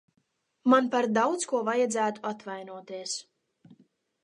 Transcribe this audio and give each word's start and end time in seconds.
Man 0.73 0.87
par 0.95 1.07
daudz 1.17 1.45
ko 1.51 1.61
vajadzētu 1.69 2.25
atvainoties. 2.31 3.17